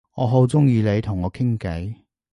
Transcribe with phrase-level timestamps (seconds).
[0.15, 1.93] 我好鍾意你同我傾偈